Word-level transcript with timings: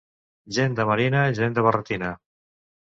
Gent 0.57 0.79
de 0.79 0.87
marina, 0.93 1.23
gent 1.43 1.57
de 1.61 1.69
barretina. 1.71 2.13